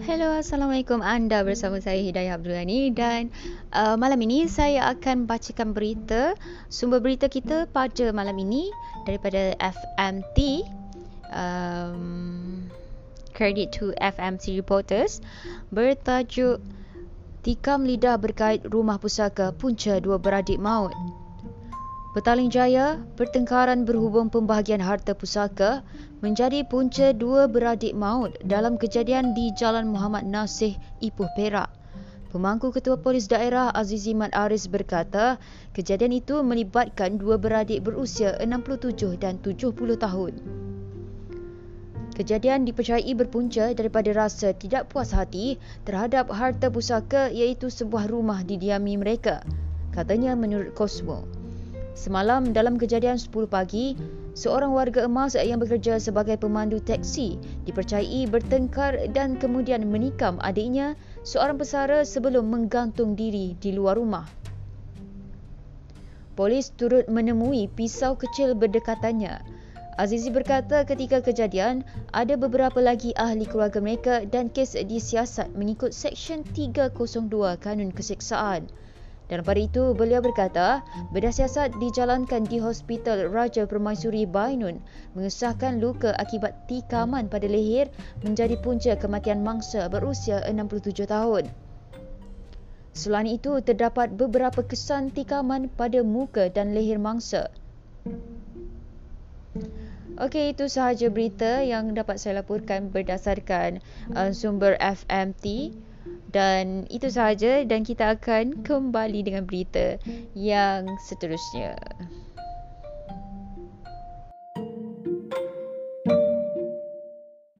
Hello, 0.00 0.32
Assalamualaikum. 0.32 1.04
Anda 1.04 1.44
bersama 1.44 1.76
saya 1.76 2.00
Hidayah 2.00 2.40
Abdul 2.40 2.56
Ghani 2.56 2.88
dan 2.96 3.28
uh, 3.68 4.00
malam 4.00 4.16
ini 4.24 4.48
saya 4.48 4.88
akan 4.96 5.28
bacakan 5.28 5.76
berita. 5.76 6.32
Sumber 6.72 7.04
berita 7.04 7.28
kita 7.28 7.68
pada 7.68 8.08
malam 8.08 8.32
ini 8.40 8.72
daripada 9.04 9.52
FMT. 9.60 10.64
Um, 11.36 12.72
credit 13.36 13.76
to 13.76 13.92
FMT 14.00 14.56
reporters. 14.56 15.20
Bertajuk 15.68 16.64
Tikam 17.44 17.84
Lidah 17.84 18.16
Berkait 18.16 18.64
Rumah 18.64 18.96
Pusaka 18.96 19.52
Punca 19.52 20.00
Dua 20.00 20.16
Beradik 20.16 20.56
Maut. 20.56 20.96
Petaling 22.10 22.50
Jaya, 22.50 22.98
pertengkaran 23.14 23.86
berhubung 23.86 24.34
pembahagian 24.34 24.82
harta 24.82 25.14
pusaka 25.14 25.86
menjadi 26.18 26.66
punca 26.66 27.14
dua 27.14 27.46
beradik 27.46 27.94
maut 27.94 28.34
dalam 28.42 28.74
kejadian 28.74 29.30
di 29.30 29.54
Jalan 29.54 29.86
Muhammad 29.86 30.26
Nasih, 30.26 30.74
Ipoh 30.98 31.30
Perak. 31.38 31.70
Pemangku 32.34 32.74
Ketua 32.74 32.98
Polis 32.98 33.30
Daerah 33.30 33.70
Azizi 33.70 34.18
Mat 34.18 34.34
Aris 34.34 34.66
berkata, 34.66 35.38
kejadian 35.70 36.18
itu 36.18 36.42
melibatkan 36.42 37.14
dua 37.14 37.38
beradik 37.38 37.86
berusia 37.86 38.34
67 38.42 39.14
dan 39.14 39.38
70 39.38 39.70
tahun. 39.94 40.34
Kejadian 42.18 42.66
dipercayai 42.66 43.14
berpunca 43.14 43.70
daripada 43.70 44.10
rasa 44.10 44.50
tidak 44.50 44.90
puas 44.90 45.14
hati 45.14 45.62
terhadap 45.86 46.26
harta 46.34 46.74
pusaka 46.74 47.30
iaitu 47.30 47.70
sebuah 47.70 48.10
rumah 48.10 48.42
didiami 48.42 48.98
mereka, 48.98 49.46
katanya 49.94 50.34
menurut 50.34 50.74
Cosmo. 50.74 51.39
Semalam 51.90 52.54
dalam 52.54 52.78
kejadian 52.78 53.18
10 53.18 53.50
pagi, 53.50 53.98
seorang 54.38 54.70
warga 54.70 55.04
emas 55.10 55.34
yang 55.34 55.58
bekerja 55.58 55.98
sebagai 55.98 56.38
pemandu 56.38 56.78
teksi 56.78 57.34
dipercayai 57.66 58.30
bertengkar 58.30 59.10
dan 59.10 59.34
kemudian 59.36 59.82
menikam 59.90 60.38
adiknya, 60.38 60.94
seorang 61.26 61.58
pesara 61.58 62.06
sebelum 62.06 62.46
menggantung 62.46 63.18
diri 63.18 63.58
di 63.58 63.74
luar 63.74 63.98
rumah. 63.98 64.24
Polis 66.38 66.72
turut 66.72 67.04
menemui 67.10 67.68
pisau 67.68 68.16
kecil 68.16 68.56
berdekatannya. 68.56 69.42
Azizi 70.00 70.32
berkata 70.32 70.88
ketika 70.88 71.20
kejadian, 71.20 71.84
ada 72.16 72.38
beberapa 72.40 72.80
lagi 72.80 73.12
ahli 73.18 73.44
keluarga 73.44 73.84
mereka 73.84 74.24
dan 74.24 74.48
kes 74.48 74.72
disiasat 74.72 75.52
mengikut 75.52 75.92
Seksyen 75.92 76.40
302 76.56 77.60
Kanun 77.60 77.92
Keseksaan. 77.92 78.72
Dan 79.30 79.46
pada 79.46 79.62
itu, 79.62 79.94
beliau 79.94 80.18
berkata, 80.18 80.82
bedah 81.14 81.30
siasat 81.30 81.78
dijalankan 81.78 82.42
di 82.50 82.58
Hospital 82.58 83.30
Raja 83.30 83.62
Permaisuri 83.62 84.26
Bainun 84.26 84.82
mengesahkan 85.14 85.78
luka 85.78 86.10
akibat 86.18 86.66
tikaman 86.66 87.30
pada 87.30 87.46
leher 87.46 87.94
menjadi 88.26 88.58
punca 88.58 88.98
kematian 88.98 89.46
mangsa 89.46 89.86
berusia 89.86 90.42
67 90.42 91.06
tahun. 91.06 91.46
Selain 92.90 93.30
itu, 93.30 93.62
terdapat 93.62 94.18
beberapa 94.18 94.66
kesan 94.66 95.14
tikaman 95.14 95.70
pada 95.70 96.02
muka 96.02 96.50
dan 96.50 96.74
leher 96.74 96.98
mangsa. 96.98 97.54
Okey, 100.20 100.58
itu 100.58 100.66
sahaja 100.66 101.06
berita 101.06 101.62
yang 101.62 101.94
dapat 101.94 102.18
saya 102.18 102.42
laporkan 102.42 102.90
berdasarkan 102.90 103.78
uh, 104.12 104.34
sumber 104.34 104.74
FMT. 104.76 105.72
Dan 106.30 106.86
itu 106.86 107.10
sahaja 107.10 107.66
dan 107.66 107.82
kita 107.82 108.14
akan 108.14 108.62
kembali 108.62 109.20
dengan 109.26 109.42
berita 109.50 109.98
yang 110.38 110.86
seterusnya. 111.10 111.74